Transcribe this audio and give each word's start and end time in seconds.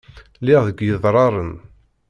Lliɣ 0.41 0.61
deg 0.67 0.79
yedraren. 0.87 1.51